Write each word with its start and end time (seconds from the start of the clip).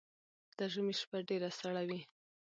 ده 0.57 0.65
ژمی 0.73 0.93
شپه 0.99 1.17
ډیره 1.29 1.49
سړه 1.59 1.81
وی 1.87 2.01